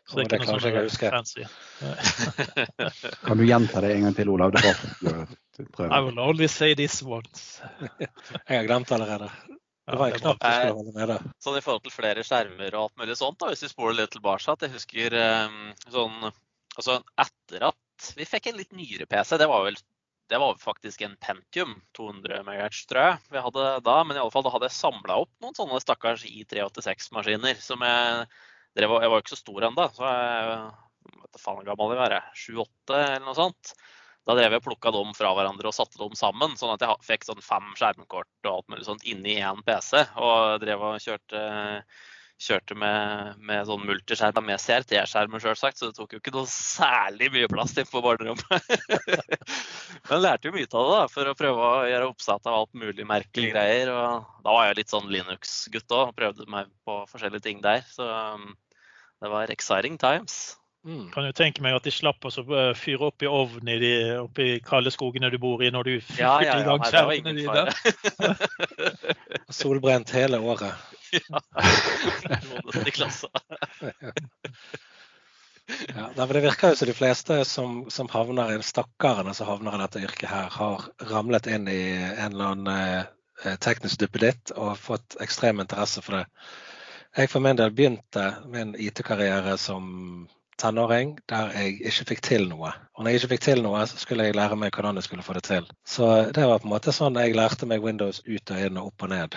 [0.08, 1.44] Så det er ikke noe sånn fancy.
[3.28, 4.56] kan du gjenta det en gang til, Olav?
[4.56, 4.72] Det
[5.76, 7.60] I will only say this once.
[8.00, 9.28] jeg har glemt allerede.
[9.84, 11.20] Det var en knapp du skulle holde nede.
[11.44, 14.16] Sånn i forhold til flere skjermer og alt mulig sånt, da, hvis vi spoler litt
[14.16, 14.56] tilbake.
[14.56, 19.52] at Jeg husker um, sånn altså Etter at vi fikk en litt nyere PC, det
[19.52, 19.76] var vel
[20.34, 23.92] det var faktisk en Pentium 200 MHz, tror jeg vi hadde da.
[24.02, 27.60] Men i alle fall, da hadde jeg samla opp noen sånne stakkars I386-maskiner.
[27.62, 28.24] som Jeg
[28.74, 32.00] drev, jeg var jo ikke så stor ennå, så jeg vet faen hvor gammel jeg
[32.00, 33.74] var, 7-8 eller noe sånt.
[34.26, 37.06] Da drev jeg og plukka dem fra hverandre og satte dem sammen, sånn at jeg
[37.06, 40.02] fikk sånn fem skjermkort og alt mulig sånt inni én PC.
[40.18, 41.44] Og drev og kjørte,
[42.40, 45.78] kjørte med, med sånn multiskjerm med CRT-skjermer, sjølsagt.
[45.78, 49.28] Så det tok jo ikke noe særlig mye plass inne på barnerommet.
[50.10, 52.74] Men lærte jo mye av det da, for å prøve å gjøre oppsett av alt
[52.78, 53.94] mulig merkelige greier.
[53.94, 57.86] Og da var jeg litt sånn Linux-gutt òg, prøvde meg på forskjellige ting der.
[57.88, 58.52] Så um,
[59.22, 60.56] det var exciting times.
[60.84, 61.06] Mm.
[61.14, 63.92] Kan jo tenke meg at de slapp å eh, fyre opp i ovnen i de,
[64.20, 66.84] oppe i kalde skogene du bor i, når du fyrte ja, ja, ja, i gang
[66.84, 67.62] skjermene dine.
[69.62, 70.76] Solbrent hele året.
[71.14, 71.40] Ja.
[72.86, 73.28] I klassa.
[75.96, 79.82] ja, det virker jo som de fleste som, som havner i stakkarene som havner i
[79.84, 82.72] dette yrket her, har ramlet inn i en eller annen
[83.44, 86.26] eh, teknisk duppeditt og fått ekstrem interesse for det.
[87.14, 89.84] Jeg for min del begynte min IT-karriere som
[90.60, 92.72] tenåring der jeg ikke fikk til noe.
[92.94, 95.24] Og når jeg ikke fikk til noe, så skulle jeg lære meg hvordan jeg skulle
[95.26, 95.64] få det til.
[95.82, 98.92] Så det var på en måte sånn jeg lærte meg Windows ut og inn og
[98.92, 99.34] opp og ned.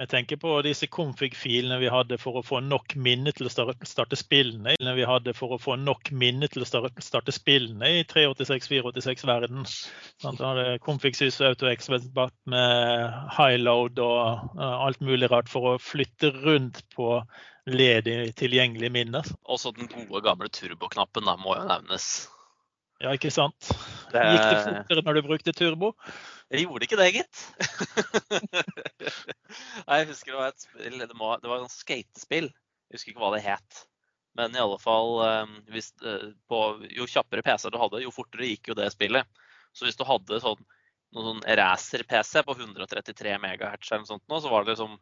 [0.00, 4.18] Jeg tenker på disse config-filene vi hadde for å få nok minne til å starte
[4.20, 4.76] spillene.
[4.76, 9.64] Vi hadde for å få nok minne til å starte spillene i 386-486-verden.
[10.20, 10.40] Sånn,
[10.84, 17.22] config-sys og AutoXbat med high load og alt mulig rart for å flytte rundt på
[17.72, 19.22] ledig tilgjengelig minne.
[19.44, 22.10] Også den gode gamle turboknappen da, må jo nevnes.
[23.00, 23.70] Ja, ikke sant.
[24.12, 24.20] Det...
[24.20, 25.94] Gikk det fortere når du brukte turbo?
[26.52, 27.44] Jeg gjorde ikke det, gitt.
[29.86, 32.50] Nei, jeg husker det var et spill, det, må, det var et skatespill.
[32.90, 33.84] Jeg husker ikke hva det het.
[34.38, 36.60] Men i alle fall, ehm, hvis, eh, på,
[36.92, 39.40] jo kjappere PC du hadde, jo fortere gikk jo det spillet.
[39.72, 40.60] Så hvis du hadde sånn,
[41.14, 44.98] noen sånn racer-PC på 133 MHz, eller noe sånt, så var det liksom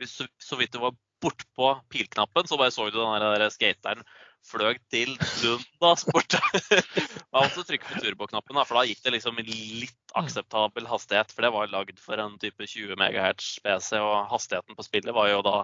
[0.00, 4.04] hvis, Så vidt du var bortpå pilknappen, så bare så du den der skateren
[4.46, 6.40] fløy til dundas borte.
[7.30, 11.32] Man måtte trykke på turboknappen, for da gikk det liksom i litt akseptabel hastighet.
[11.32, 15.30] For det var lagd for en type 20 MHz PC, og hastigheten på spillet var
[15.30, 15.56] jo da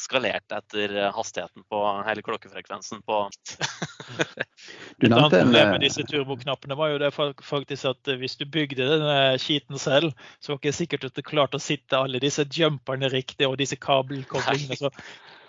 [0.00, 3.20] skalert etter hastigheten på hele klokkefrekvensen på
[5.00, 8.88] Et annet problem med eh, disse turboknappene var jo det faktisk at hvis du bygde
[8.88, 12.46] denne skiten selv, så var det ikke sikkert at du klarte å sitte alle disse
[12.50, 14.78] jumperne riktig og disse kabelkoblingene.
[14.80, 14.90] Så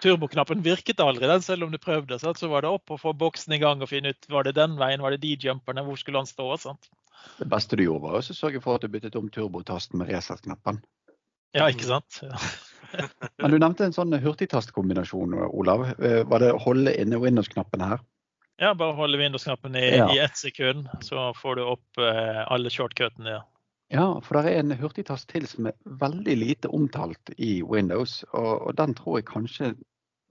[0.01, 2.19] turboknappen virket aldri, den, selv om du prøvde.
[2.21, 4.57] Så, så var det opp og få boksen i gang og finne ut var det
[4.57, 6.49] den veien, var det de jumperne, hvor skulle han stå?
[6.61, 6.91] Sant?
[7.37, 10.81] Det beste du gjorde, var å sørge for at du byttet om turbotasten med reset-knappen.
[11.57, 12.21] Ja, ikke sant?
[12.23, 12.37] Ja.
[13.41, 15.85] Men Du nevnte en sånn hurtigtastkombinasjon, Olav.
[15.99, 18.01] Eh, var det holde inne Windows-knappen her?
[18.61, 20.09] Ja, bare holde Windows-knappen i, ja.
[20.13, 23.37] i ett sekund, så får du opp eh, alle shortcutene.
[23.37, 23.41] Ja.
[23.95, 28.21] ja, for det er en hurtigtast til som er veldig lite omtalt i Windows.
[28.31, 29.73] Og, og den tror jeg kanskje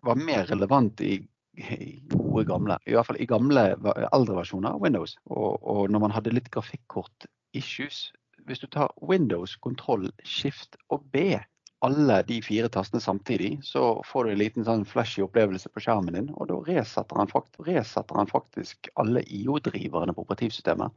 [0.06, 1.18] var mer relevant i,
[1.58, 3.66] i, gode gamle, i hvert fall i gamle
[4.06, 5.16] eldre versjoner av Windows.
[5.28, 8.08] Og, og når man hadde litt grafikkort-issues.
[8.50, 11.38] Hvis du tar Windows, kontroll, skift og B
[11.80, 16.16] alle de fire tastene samtidig, så får du en liten sånn flashy opplevelse på skjermen
[16.16, 16.32] din.
[16.36, 20.92] Og da resetter han, fakt resetter han faktisk alle IO-driverne på operativsystemet.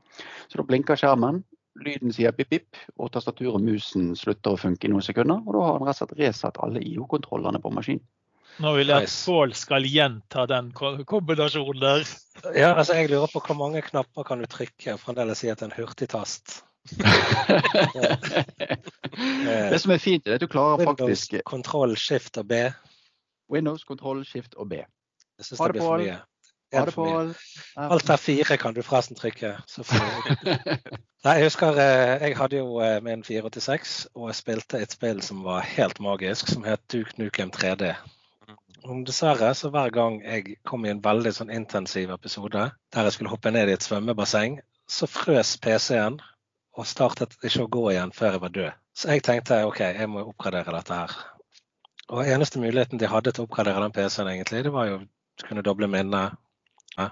[0.52, 1.44] Så da blinker skjermen,
[1.84, 5.40] lyden sier pip-pip, og tastaturet og musen slutter å funke i noen sekunder.
[5.48, 8.04] Og da har han rett og slett resatt alle IO-kontrollene på maskinen.
[8.62, 12.04] Nå vil jeg at Pål skal gjenta den kombinasjonen der.
[12.54, 15.64] Ja, altså jeg lurer på hvor mange knapper kan du trykke og fremdeles si at
[15.64, 16.60] det er en hurtigtast?
[19.72, 22.54] det som er fint, er at du klarer Windows, faktisk Kontroll, skift og B.
[23.52, 24.74] Windows, kontroll, skift og B.
[24.74, 26.20] Jeg syns det blir for mye.
[26.74, 27.36] Ha det, Pål.
[27.78, 29.58] Alt er fire kan du forresten trykke.
[31.26, 35.22] Nei, jeg husker eh, jeg hadde jo eh, min 486 og jeg spilte et spill
[35.22, 37.94] som var helt magisk, som het Duke Nukem 3D.
[38.84, 43.16] Og dessverre, så hver gang jeg kom i en veldig sånn intensiv episode der jeg
[43.16, 44.58] skulle hoppe ned i et svømmebasseng,
[44.90, 46.18] så frøs PC-en
[46.74, 48.80] og startet ikke å gå igjen før jeg var død.
[48.98, 51.16] Så jeg tenkte OK, jeg må oppgradere dette her.
[52.14, 55.48] Og eneste muligheten de hadde til å oppgradere den PC-en, egentlig, det var jo å
[55.48, 56.38] kunne doble minnet.
[56.98, 57.10] Ja.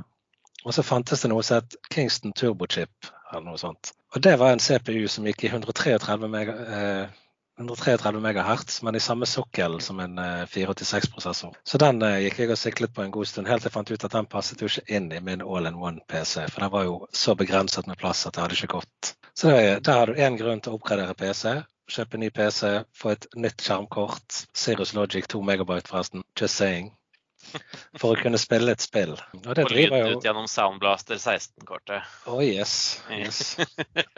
[0.66, 3.94] Og så fantes det noe som het Kingston Turbochip, eller noe sånt.
[4.14, 7.22] Og det var en CPU som gikk i 133 mega, eh,
[7.60, 11.50] 133 MHz, men i samme sokkel som en 486-prosessor.
[11.50, 13.76] Eh, så den uh, gikk jeg og siklet på en god stund, helt til jeg
[13.76, 16.48] fant ut at den passet jo ikke inn i min all-in-one-PC.
[16.54, 19.14] For den var jo så begrenset med plass at det hadde ikke gått.
[19.38, 21.62] Så der har du én grunn til å oppgradere PC.
[21.92, 24.46] Kjøpe ny PC, få et nytt skjermkort.
[24.56, 26.24] Cirrus Logic 2 MB, forresten.
[26.40, 26.94] Just saying
[28.00, 29.16] for å kunne spille et spill.
[29.42, 32.08] Og det og driver jo ut gjennom Soundblaster 16-kortet.
[32.32, 33.02] Oh yes.
[33.12, 33.58] yes.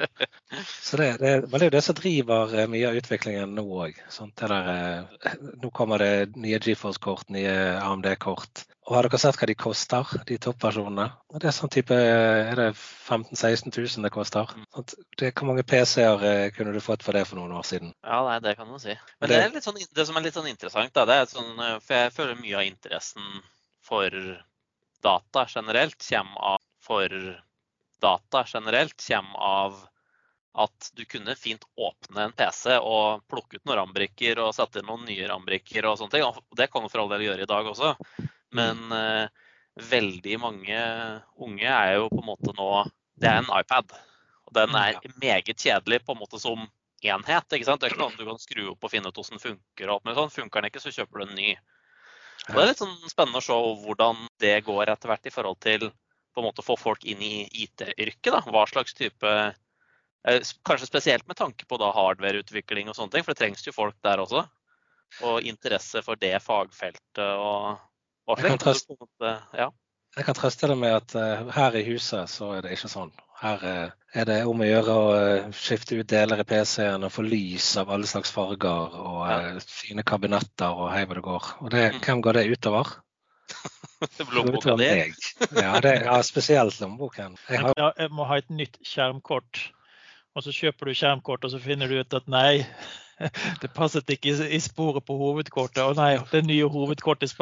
[0.88, 3.98] Så det, det, det, er jo det som driver eh, mye av utviklingen nå òg.
[3.98, 8.66] Eh, nå kommer det nye GeForce-kort, nye AMD-kort.
[8.84, 11.06] Og har dere sett hva de koster, de toppversjonene?
[11.40, 14.50] Det er sånn type Er det 15 000-16 000 det koster?
[14.58, 14.66] Mm.
[14.76, 17.94] Sånn, det, hvor mange PC-er eh, kunne du fått for det for noen år siden?
[18.04, 18.98] Ja, nei, det kan du si.
[19.24, 21.80] Men det, det, sånn, det som er litt sånn interessant, da, det er sånn, eh,
[21.86, 23.40] for jeg føler mye av interessen
[23.88, 24.20] for
[25.04, 27.16] data generelt kommer av for
[28.04, 29.82] data generelt kommer av
[30.54, 34.90] at du kunne fint åpne en PC og plukke ut noen rambrikker og sette inn
[34.92, 36.26] noen nye rambrikker og sånne ting.
[36.28, 37.94] Og det kan du for all del gjøre i dag også.
[38.58, 39.28] Men eh,
[39.90, 40.80] veldig mange
[41.42, 42.70] unge er jo på en måte nå
[43.20, 43.94] Det er en iPad.
[44.48, 46.66] Og den er meget kjedelig på en måte som
[47.04, 47.54] enhet.
[47.54, 47.82] ikke sant?
[47.82, 49.90] Det er ikke noe du kan skru opp og finne ut hvordan den funker.
[49.90, 50.34] og alt med sånn.
[50.34, 51.56] Funker den ikke, så kjøper du en ny.
[52.50, 55.60] Og Det er litt sånn spennende å se hvordan det går etter hvert i forhold
[55.64, 55.90] til
[56.34, 58.50] på en måte få folk inn i IT-yrket.
[58.50, 63.34] Hva slags type eh, Kanskje spesielt med tanke på da hardwareutvikling og sånne ting, for
[63.34, 64.46] det trengs jo folk der også.
[65.30, 67.76] Og interesse for det fagfeltet og
[68.30, 68.96] jeg kan, trøste,
[69.58, 69.70] ja.
[70.18, 73.12] Jeg kan trøste deg med at uh, her i huset så er det ikke sånn.
[73.42, 77.14] Her uh, er det om å gjøre å uh, skifte ut deler i PC-en og
[77.16, 79.40] få lys av alle slags farger og ja.
[79.68, 81.50] fine kabinetter og hei hvor det går.
[81.66, 82.04] Og det, mm.
[82.06, 82.94] hvem går det utover?
[84.36, 84.90] Lommeboka di?
[85.58, 87.38] Ja, det, ja, spesielt lommeboken.
[87.50, 87.74] Jeg, har...
[87.78, 89.70] ja, jeg må ha et nytt skjermkort.
[90.34, 92.64] Og så kjøper du skjermkort, og så finner du ut at nei,
[93.62, 95.82] det passet ikke i sporet på hovedkortet.
[95.84, 97.36] Å nei, det nye hovedkortet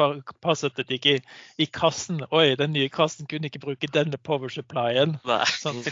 [0.44, 1.22] passet ikke i,
[1.62, 2.22] i, kassen.
[2.30, 5.18] Oi, den nye kassen kunne ikke bruke denne power supplyen.
[5.58, 5.82] Sånn.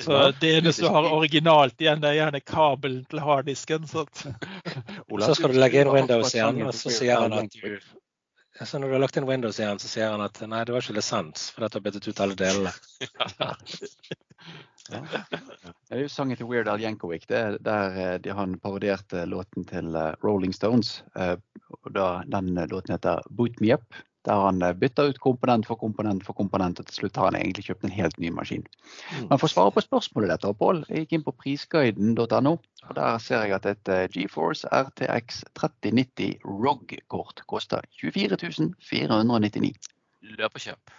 [0.00, 3.88] Så det eneste du har originalt igjen, det er gjerne kabelen til harddisken.
[3.90, 4.06] Så.
[5.26, 7.80] så skal du legge inn Windows igjen, og så sier han at du
[8.60, 10.84] så når du har lagt inn Windows igjen, så sier han at nei, det var
[10.84, 12.72] ikke lisens, for dette har byttet ut alle delene.
[14.90, 15.00] Ja.
[15.90, 19.24] Det er jo sangen til Weird Al Jankovic Det er der eh, de, han parodierte
[19.26, 21.00] låten til eh, Rolling Stones.
[21.14, 23.94] og da, den låten heter Boot Me Up.
[24.28, 27.64] Der han bytter ut komponent for komponent for komponent, og til slutt har han egentlig
[27.70, 28.66] kjøpt en helt ny maskin.
[29.16, 29.30] Mm.
[29.30, 32.52] Men for å svare på spørsmålet dette, Pål, jeg gikk inn på prisguiden.no.
[32.58, 39.72] og Der ser jeg at et GeForce RTX 3090 ROG-kort koster 24 499.
[40.36, 40.92] Løp og kjøp.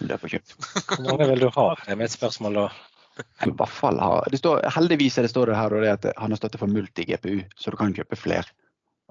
[0.00, 0.54] Løp og kjøp.
[0.88, 1.66] Hvor mange vil du ha?
[1.82, 2.66] Det er mitt spørsmål da.
[3.18, 6.40] I hvert fall ha, det står, Heldigvis det står det her det at han har
[6.40, 8.48] støtte for multi-GPU, så du kan kjøpe flere.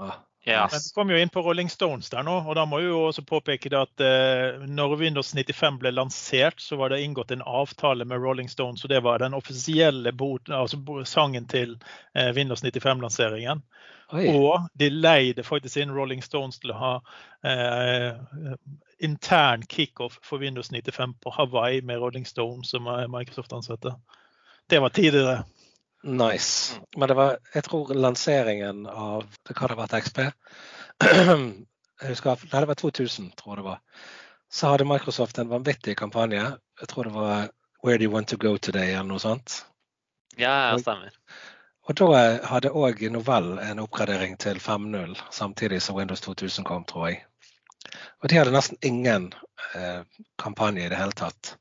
[0.01, 0.19] Ah.
[0.43, 0.71] Yes.
[0.71, 3.21] Men vi kom jo inn på Rolling Stones der nå, og da må jo også
[3.29, 8.07] påpeke det at eh, når Windows 95 ble lansert, så var det inngått en avtale
[8.09, 11.77] med Rolling Stones, og det var den offisielle bot, altså sangen til
[12.15, 13.61] eh, Windows 95-lanseringen.
[14.11, 16.95] Og de leide faktisk inn Rolling Stones til å ha
[17.47, 18.17] eh,
[19.01, 23.95] intern kickoff for Windows 95 på Hawaii med Rolling Stone, som Microsoft-ansatte.
[24.69, 25.43] Det var tidligere.
[26.03, 26.79] Nice.
[26.97, 30.21] Men det var, jeg tror lanseringen av det kan ha vært XP
[32.01, 33.79] jeg husker, Nei, det var 2000, tror jeg det var.
[34.51, 36.43] Så hadde Microsoft en vanvittig kampanje.
[36.81, 37.49] Jeg tror det var
[37.83, 39.65] 'Where do you want to go today?' eller noe sånt.
[40.37, 41.09] Ja, det stemmer.
[41.89, 47.07] Og da hadde òg Novell en oppgradering til 5.0 samtidig som Windows 2000 kom, tror
[47.07, 47.23] jeg.
[48.21, 49.31] Og de hadde nesten ingen
[49.75, 50.03] eh,
[50.41, 51.55] kampanje i det hele tatt.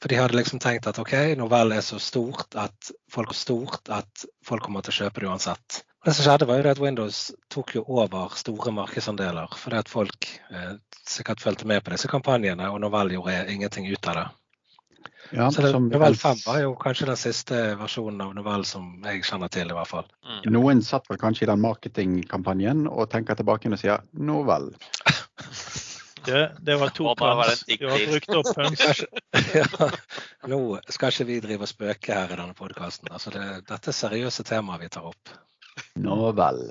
[0.00, 3.92] For de hadde liksom tenkt at OK, novell er så stort at folk er stort
[3.92, 5.82] at folk kommer til å kjøpe det uansett.
[6.04, 7.16] Det som skjedde, var jo det at Windows
[7.52, 9.52] tok jo over store markedsandeler.
[9.60, 10.72] Fordi at folk eh,
[11.04, 14.28] sikkert fulgte med på disse kampanjene, og novell gjorde ingenting ut av det.
[15.30, 19.22] Ja, så det, Novell 5 var jo kanskje den siste versjonen av Novell som jeg
[19.28, 20.08] kjenner til, i hvert fall.
[20.26, 20.40] Mm.
[20.56, 24.72] Noen satt vel kanskje i den marketingkampanjen og tenker tilbake og sier Novell.
[26.24, 27.64] Det, det var to punks.
[27.66, 29.04] Du har brukt opp pøns.
[29.54, 29.90] ja,
[30.52, 33.08] nå skal ikke vi drive og spøke her i denne podkasten.
[33.12, 35.32] Altså det, dette er seriøse temaer vi tar opp.
[35.96, 36.66] Nå vel.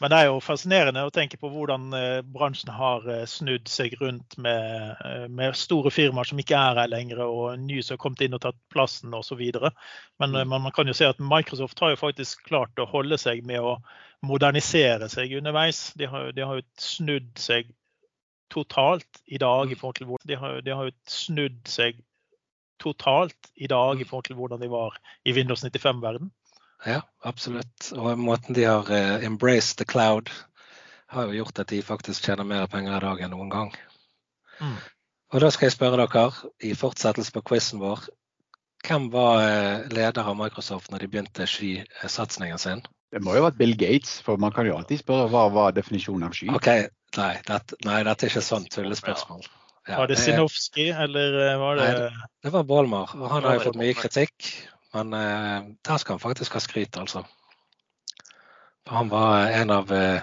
[0.00, 3.94] Men det er jo fascinerende å tenke på hvordan eh, bransjen har eh, snudd seg
[4.00, 8.02] rundt med, eh, med store firmaer som ikke er her lenger, og nye som har
[8.02, 9.42] kommet inn og tatt plassen osv.
[9.60, 10.40] Men mm.
[10.48, 13.60] man, man kan jo se at Microsoft har jo faktisk klart å holde seg med
[13.62, 13.76] å
[14.26, 15.90] modernisere seg underveis.
[15.98, 17.70] De har, de har jo snudd seg
[18.50, 19.80] totalt i dag i mm.
[19.80, 22.00] forhold til hvordan de har, de har jo snudd seg
[22.80, 24.08] totalt i dag i mm.
[24.10, 26.30] forhold til hvordan de var i Windows 95-verden.
[26.86, 27.90] Ja, absolutt.
[27.92, 30.32] Og måten de har uh, embraced the cloud,
[31.10, 33.74] har jo gjort at de faktisk tjener mer penger i dag enn noen gang.
[34.60, 34.78] Mm.
[35.30, 36.30] Og da skal jeg spørre dere,
[36.64, 38.08] i fortsettelse på quizen vår,
[38.86, 42.82] hvem var uh, leder av Microsoft når de begynte skysatsingen sin?
[43.10, 45.74] Det må jo ha vært Bill Gates, for man kan jo alltid spørre hva var
[45.74, 46.50] definisjonen av sky.
[46.54, 46.68] Ok,
[47.18, 49.42] Nei, dette, nei, dette er ikke sånn tullespørsmål.
[49.88, 53.14] Ja, var det Sinowski, eller eh, var det Nei, det var Bolmar.
[53.16, 54.50] Og han har jo fått mye kritikk,
[54.94, 57.24] men uh, der skal han faktisk ha skryt, altså.
[58.86, 60.22] For han var en av uh,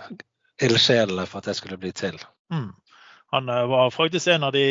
[0.64, 2.16] ildsjelene for at det skulle bli til.
[2.54, 2.72] Mm.
[3.36, 4.68] Han uh, var faktisk en av de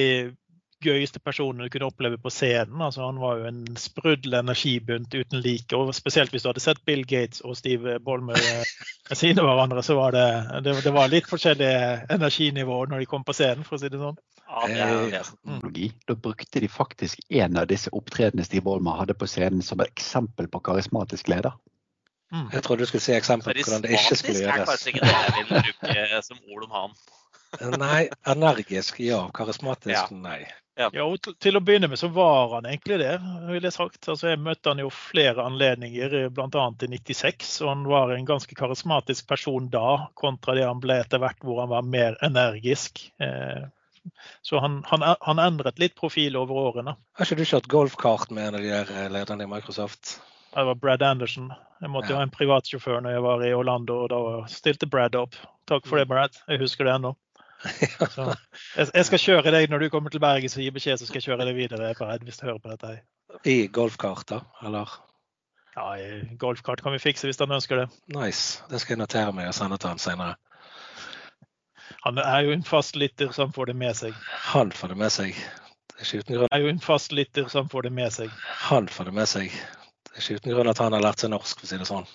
[0.86, 2.80] gøyeste personene du kunne oppleve på scenen.
[2.82, 5.76] Altså, han var jo en sprudlende energibunt uten like.
[5.76, 8.38] og Spesielt hvis du hadde sett Bill Gates og Steve Bolmer
[9.10, 10.26] ved siden av hverandre, så var det,
[10.64, 14.00] det, det var litt forskjellige energinivåer når de kom på scenen, for å si det
[14.02, 14.18] sånn.
[14.46, 15.92] Ja, det det mm.
[16.06, 19.90] Da brukte de faktisk en av disse opptredenene Steve Bolmer hadde på scenen som et
[19.90, 21.58] eksempel på karismatisk leder.
[22.32, 22.48] Mm.
[22.52, 24.66] Jeg trodde du skulle si eksempel på hvordan det ikke skulle gjøres.
[24.66, 26.96] Karismatisk er kanskje ikke det jeg vil bruke som ord om han.
[27.82, 29.24] Nei, energisk ja.
[29.34, 30.06] Karismatisk ja.
[30.10, 30.40] nei.
[30.76, 30.90] Ja.
[30.92, 33.14] Jo, og Til å begynne med så var han egentlig det.
[33.48, 34.02] vil Jeg sagt.
[34.12, 36.66] Altså, jeg møtte han jo flere anledninger, bl.a.
[36.84, 37.54] i 96.
[37.64, 41.62] og Han var en ganske karismatisk person da, kontra det han ble etter hvert hvor
[41.64, 43.06] han var mer energisk.
[43.16, 43.64] Eh,
[44.44, 46.96] så han, han, han, endret litt profil over årene.
[47.16, 50.18] Har ikke du kjørt golfkart med en av de der eh, lederne i Microsoft?
[50.52, 51.50] Det var Brad Anderson.
[51.80, 55.16] Jeg måtte jo ha en privatsjåfør når jeg var i Orlando, og da stilte Brad
[55.16, 55.36] opp.
[55.68, 56.06] Takk for det.
[56.08, 56.36] Brad.
[56.48, 57.16] Jeg husker det ennå.
[58.14, 58.28] Så,
[58.76, 61.20] jeg, jeg, skal kjøre deg når du kommer til Bergen, så gi beskjed, så skal
[61.20, 62.96] jeg kjøre deg videre Bare, hvis du hører på dette.
[63.44, 64.40] I golfkart, da?
[64.66, 64.96] Eller?
[65.76, 65.92] Ja,
[66.40, 67.86] golfkart kan vi fikse hvis han ønsker det.
[68.16, 68.62] Nice.
[68.70, 70.36] Det skal jeg notere meg og sende til han senere.
[72.06, 74.14] Han er jo en fast lytter, som får det med seg.
[74.52, 75.38] Han får det med seg.
[75.90, 76.52] Det er ikke uten grunn.
[76.52, 78.32] Er jo en fast lytter, som får det med seg.
[78.68, 79.56] Han får det med seg.
[80.06, 81.88] Det er ikke uten grunn at han har lært seg norsk, for å si det
[81.88, 82.08] sånn.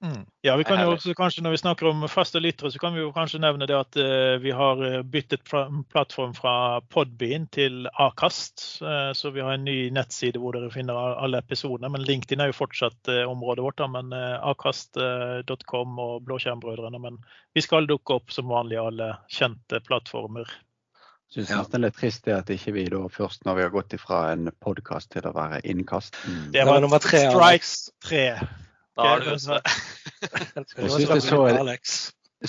[0.00, 0.24] Mm.
[0.40, 3.02] Ja, vi kan jo også kanskje Når vi snakker om faste lyttere, så kan vi
[3.02, 8.80] jo kanskje nevne det at uh, vi har byttet byttet plattform fra Podbean til Akast.
[8.80, 11.92] Uh, så vi har en ny nettside hvor dere finner alle episodene.
[11.92, 13.76] Men LinkedIn er jo fortsatt uh, området vårt.
[13.80, 16.98] Da, men akast.com og Blåskjermbrødrene.
[16.98, 17.20] Men
[17.54, 20.48] vi skal dukke opp som vanlig i alle kjente plattformer.
[21.30, 23.70] Jeg synes det er litt trist det at ikke vi da først når vi har
[23.76, 26.16] gått ifra en podkast til å være innkast.
[26.24, 26.42] Mm.
[26.56, 27.22] Det var nummer tre.
[27.28, 28.24] Strikes tre.
[28.98, 29.60] Da er du ute.
[30.76, 31.42] Jeg syns det så,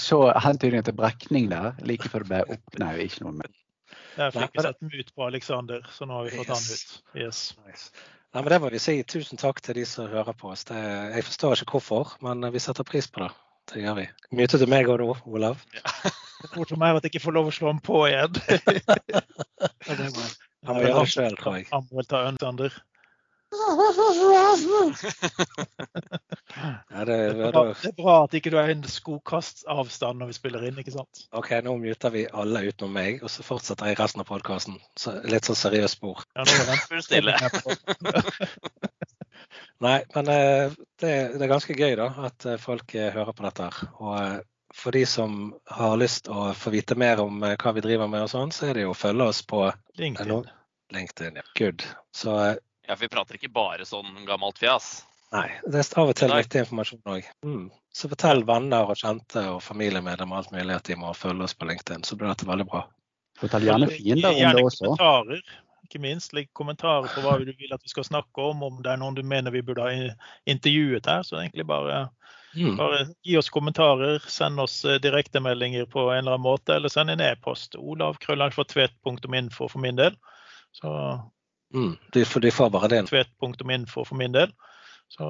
[0.05, 2.79] så hentydningen til brekning der, like før det ble opp...
[2.81, 3.59] Nei, ikke noe med
[4.17, 6.97] Der fikk vi sett ut på Aleksander, så nå har vi fått han ut.
[7.15, 7.43] Yes.
[7.67, 7.91] Nice.
[8.31, 8.97] Nei, men Det må vi si.
[9.03, 10.65] Tusen takk til de som hører på oss.
[10.69, 10.79] Det,
[11.15, 13.31] jeg forstår ikke hvorfor, men vi setter pris på det.
[13.71, 14.05] Det gjør vi.
[14.35, 15.63] Mye til meg òg nå, Olav.
[15.75, 16.11] Ja.
[16.67, 18.39] Som meg at jeg ikke får lov å slå ham på igjen.
[20.65, 21.67] Han må gjøre det sjøl, tror jeg.
[21.71, 22.73] Han må vel ta Alexander.
[26.91, 30.35] Ja, det, er bra, det, er bra at ikke du er en skokast-avstand når vi
[30.35, 30.79] spiller inn.
[30.81, 31.21] ikke sant?
[31.37, 34.75] OK, nå muter vi alle utenom meg, og så fortsetter jeg resten av podkasten.
[34.99, 36.25] Så litt sånn seriøst spor.
[36.35, 37.37] Ja, nå er den stille.
[39.85, 43.45] Nei, men eh, det, det, er ganske gøy da, at eh, folk eh, hører på
[43.47, 43.69] dette.
[44.03, 44.43] Og
[44.77, 45.39] for de som
[45.73, 48.77] har lyst å få vite mer om hva vi driver med, og sånn, så er
[48.77, 49.65] det jo å følge oss på
[49.99, 50.45] LinkedIn.
[50.95, 51.45] LinkedIn ja.
[51.57, 51.83] Good.
[52.15, 52.37] Så
[52.91, 55.05] ja, for vi prater ikke bare sånn gammelt fjas.
[55.31, 57.27] Nei, det er av og til viktig informasjon òg.
[57.47, 57.69] Mm.
[57.95, 61.69] Så fortell venner og kjente og familiemedlemmer alt mulig at de må følge oss på
[61.69, 62.83] LinkedIn, så blir dette veldig bra.
[63.39, 64.89] Fortell gjerne fiender om det også.
[64.89, 65.55] Kommentarer,
[65.87, 66.35] ikke minst.
[66.35, 69.15] Legg kommentarer på hva du vil at vi skal snakke om, om det er noen
[69.15, 70.11] du mener vi burde ha
[70.51, 71.23] intervjuet her.
[71.23, 72.03] Så egentlig bare,
[72.59, 72.75] mm.
[72.83, 77.15] bare gi oss kommentarer, send oss eh, direktemeldinger på en eller annen måte, eller send
[77.15, 77.79] en e-post.
[77.79, 80.19] Olav krøllalfatvet.info for min del.
[80.75, 80.91] Så
[81.73, 83.07] Mm, de, de får bare din.
[83.07, 84.51] Tvet.info for min del.
[85.11, 85.27] Så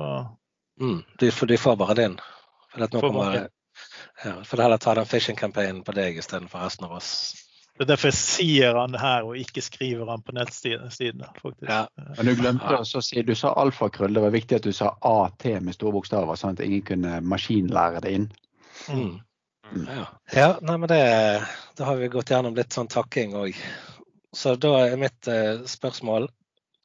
[0.81, 2.17] mm, de, de får bare din.
[2.73, 3.47] For at nå kommer,
[4.23, 7.11] ja, for heller ta den phishing-campaignen på deg istedenfor resten av oss.
[7.77, 11.31] Det er derfor jeg sier han her og ikke skriver han på nettsidene.
[11.41, 11.69] faktisk.
[11.69, 11.85] Ja.
[12.17, 14.13] Men du glemte å si du sa alfakrøll.
[14.13, 18.03] Det var viktig at du sa AT med store bokstaver, sånn at ingen kunne maskinlære
[18.05, 18.27] det inn.
[18.91, 19.15] Mm.
[19.71, 19.87] Mm.
[19.87, 20.05] Ja.
[20.35, 21.01] ja, nei, men det,
[21.79, 23.57] da har vi gått gjennom litt sånn takking òg.
[24.35, 26.29] Så da er mitt eh, spørsmål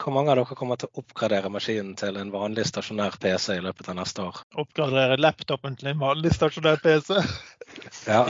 [0.03, 3.63] hvor mange av dere kommer til å oppgradere maskinen til en vanlig stasjonær PC i
[3.65, 4.41] løpet av neste år?
[4.61, 7.15] Oppgradere laptopen til en vanlig stasjonær PC?
[8.13, 8.27] ja,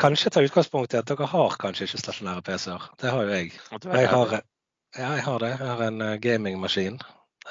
[0.00, 2.88] kanskje ta utgangspunkt i at dere har kanskje ikke stasjonære PC-er.
[2.98, 3.52] Det har jo jeg.
[3.84, 4.34] Jeg har,
[4.98, 5.52] ja, jeg har det.
[5.54, 6.98] Jeg har en uh, gamingmaskin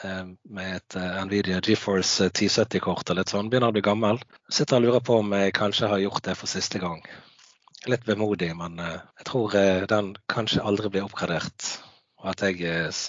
[0.04, 3.48] med et Nvidia GeForce 1070-kort og litt sånn.
[3.50, 4.20] Begynner å bli gammel.
[4.54, 7.00] Sitter og lurer på om jeg kanskje har gjort det for siste gang
[7.86, 11.68] litt vemodig, men eh, jeg tror eh, den kanskje aldri blir oppgradert.
[12.22, 13.04] Og at jeg eh,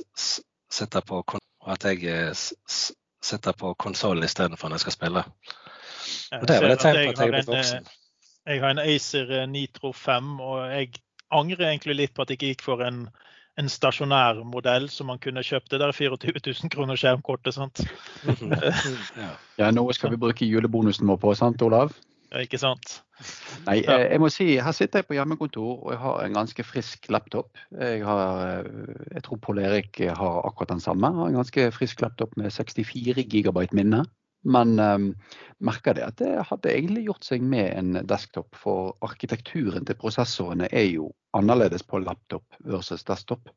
[0.70, 2.28] sitter på, og at jeg
[2.68, 5.24] sitter på konsollen istedenfor når jeg skal spille.
[6.36, 7.88] Og det er vel et tegn på at jeg er blitt voksen.
[8.48, 11.00] Jeg har en Acer Nitro 5, og jeg
[11.34, 13.02] angrer egentlig litt på at jeg ikke gikk for en,
[13.60, 15.68] en stasjonær modell som man kunne kjøpt.
[15.72, 17.82] Det der 24 000 kroner skjermkortet, sant.
[19.22, 19.32] ja.
[19.60, 21.92] ja, nå skal vi bruke julebonusen vår på, sant Olav?
[22.28, 22.98] Ja, ikke sant?
[23.64, 26.64] Nei, eh, jeg må si her sitter jeg på hjemmekontor og jeg har en ganske
[26.66, 27.56] frisk laptop.
[27.72, 31.08] Jeg, har, eh, jeg tror Pål Erik har akkurat den samme.
[31.08, 34.04] Jeg har en ganske frisk laptop med 64 gigabyte minne.
[34.46, 35.08] Men um,
[35.58, 38.54] merker det at det hadde egentlig gjort seg med en desktop.
[38.56, 43.50] For arkitekturen til prosessorene er jo annerledes på laptop versus desktop.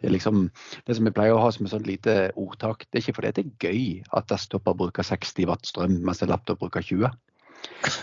[0.00, 0.48] Det er liksom
[0.88, 2.86] det som jeg pleier å ha som et sånt lite ordtak.
[2.88, 3.84] Det er ikke fordi det er gøy
[4.16, 7.12] at desktoper bruker 60 watt strøm, mens en laptop bruker 20.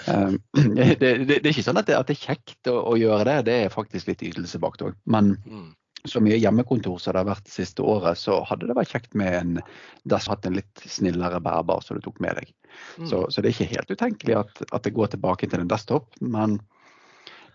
[0.07, 0.39] Um,
[0.75, 3.25] det, det, det, er ikke sånn at det, at det er kjekt å, å, gjøre
[3.27, 4.97] det, det er faktisk litt ytelse bak det òg.
[5.13, 5.69] Men mm.
[6.09, 9.17] så mye hjemmekontor som det har vært det siste året, så hadde det vært kjekt
[9.17, 9.63] med en
[10.09, 12.53] dess hatt en litt snillere bærbar som du tok med deg.
[12.97, 13.07] Mm.
[13.09, 16.11] Så, så, det er ikke helt utenkelig at, at, det går tilbake til en desktop,
[16.21, 16.59] men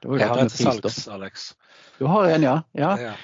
[0.03, 1.51] det var jo Jeg har til salgs, Alex.
[1.97, 2.57] Du har en, ja?
[2.76, 2.91] ja.
[3.01, 3.14] ja.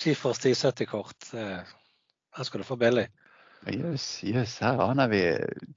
[0.00, 1.34] Skifors 1070-kort.
[1.36, 3.04] Her skal du få billig.
[3.70, 5.20] Jøss, jøss, her aner vi.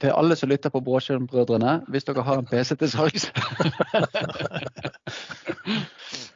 [0.02, 3.28] Til alle som lytter på Bråsjøen-brødrene, hvis dere har en PC til salgs.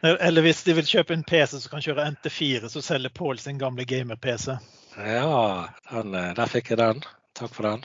[0.02, 3.58] Eller hvis de vil kjøpe en PC som kan kjøre NT4, så selger Pål sin
[3.58, 4.54] gamle gamer-PC.
[4.96, 7.02] Ja, den, eh, der fikk jeg den.
[7.36, 7.82] Takk for den.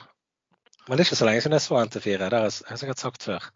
[0.86, 2.30] Men det er ikke så lenge siden jeg så NT4.
[2.30, 3.50] Det har jeg sikkert sagt før.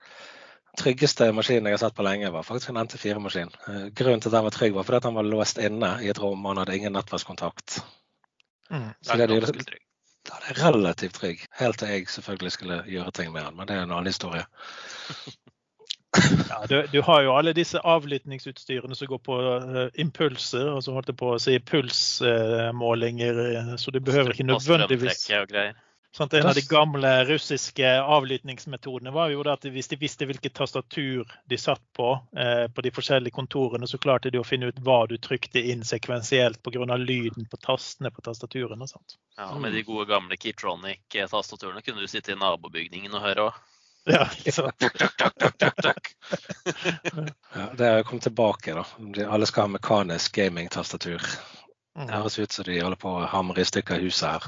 [0.69, 3.53] Den tryggeste maskinen jeg har sett på lenge, var faktisk en NT4-maskin.
[3.67, 6.09] Eh, grunnen til at den var trygg, var fordi at den var låst inne i
[6.09, 7.79] et rom og han hadde ingen nettverkskontakt.
[8.69, 9.79] Mm, så det er, det,
[10.29, 11.45] da er relativt trygg.
[11.59, 14.45] Helt til jeg selvfølgelig skulle gjøre ting med den, men det er en annen historie.
[16.49, 20.95] Ja, du, du, har jo alle disse avlyttingsutstyrene som går på uh, impulser, og så
[20.95, 25.27] holdt jeg på å si pulsmålinger, uh, så du behøver ikke nødvendigvis
[26.09, 31.29] Sånn, en av de gamle russiske avlyttingsmetodene var jo at hvis de visste hvilket tastatur
[31.45, 35.03] de satt på eh, på de forskjellige kontorene, så klarte de å finne ut hva
[35.09, 36.97] du trykte inn sekvensielt pga.
[36.97, 38.81] lyden på tastene på tastaturen.
[38.81, 39.19] og sånt.
[39.37, 43.53] Ja, Med de gode gamle Keytronic-tastaturene kunne du sitte i nabobygningen og høre òg.
[44.09, 44.69] Ja, ja,
[47.77, 48.85] det har kommet tilbake, da.
[49.29, 51.21] Alle skal ha mekanisk gaming-tastatur.
[51.93, 52.13] Det mm.
[52.15, 54.43] høres ut som de holder på å hamre i stykker huset her.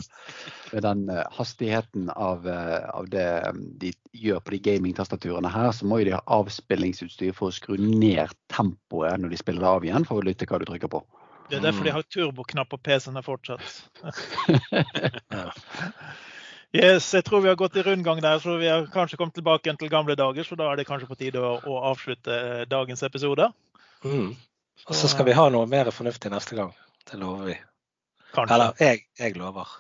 [0.72, 5.72] Med den uh, hastigheten av, uh, av, det um, de gjør på de gamingtastaturene her,
[5.76, 9.72] så må jo de ha avspillingsutstyr for å skru ned tempoet når de spiller det
[9.72, 11.03] av igjen, for å lytte hva du trykker på.
[11.51, 11.97] Det er derfor de mm.
[11.97, 13.74] har turboknapp på PC-ene fortsatt.
[16.80, 19.67] yes, jeg tror vi har gått i rundgang der, så vi har kanskje kommet tilbake
[19.67, 20.47] igjen til gamle dager.
[20.47, 23.51] Så da er det kanskje på tide å, å avslutte dagens episode.
[24.07, 24.32] Mm.
[24.88, 26.72] Og så skal vi ha noe mer fornuftig neste gang.
[27.11, 27.57] Det lover vi.
[28.32, 28.55] Kanskje.
[28.55, 29.76] Eller jeg, jeg lover.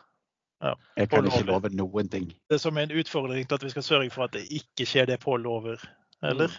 [0.61, 0.73] Ja.
[0.97, 2.27] Jeg kan ikke love noen ting.
[2.49, 5.09] Det er som en utfordring til at vi skal sørge for at det ikke skjer
[5.09, 5.81] det Pål lover,
[6.23, 6.53] eller?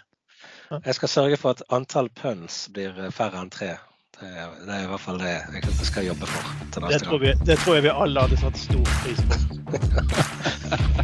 [0.70, 0.80] Ja.
[0.84, 3.76] Jeg skal sørge for at antall pønns blir færre enn tre.
[4.18, 7.08] Det er, det er, i hvert fall det jeg skal jobbe for til neste det
[7.08, 7.22] gang.
[7.22, 9.34] Vi, det tror jeg vi alle hadde satt stor pris på.